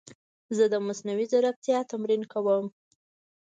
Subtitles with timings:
[0.57, 2.65] زه د مصنوعي ځیرکتیا تمرین کوم.